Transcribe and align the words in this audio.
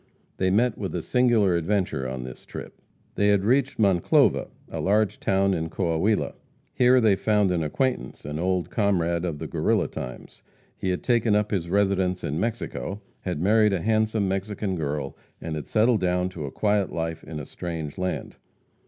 They 0.37 0.49
met 0.49 0.79
with 0.79 0.95
a 0.95 1.03
singular 1.03 1.55
adventure 1.55 2.07
on 2.09 2.23
this 2.23 2.43
trip. 2.43 2.81
They 3.13 3.27
had 3.27 3.45
reached 3.45 3.77
Monclova, 3.77 4.47
a 4.67 4.79
large 4.81 5.19
town 5.19 5.53
in 5.53 5.69
Coahuila. 5.69 6.33
Here 6.73 6.99
they 6.99 7.15
found 7.15 7.51
an 7.51 7.61
acquaintance 7.61 8.25
an 8.25 8.39
old 8.39 8.71
comrade 8.71 9.23
of 9.25 9.37
the 9.37 9.45
Guerrilla 9.45 9.87
times. 9.87 10.41
He 10.75 10.89
had 10.89 11.03
taken 11.03 11.35
up 11.35 11.51
his 11.51 11.69
residence 11.69 12.23
in 12.23 12.39
Mexico, 12.39 12.99
had 13.19 13.39
married 13.43 13.73
a 13.73 13.81
handsome 13.83 14.27
Mexican 14.27 14.75
girl, 14.75 15.15
and 15.39 15.55
had 15.55 15.67
settled 15.67 15.99
down 16.01 16.29
to 16.29 16.45
a 16.45 16.51
quiet 16.51 16.91
life 16.91 17.23
in 17.23 17.39
a 17.39 17.45
strange 17.45 17.99
land. 17.99 18.37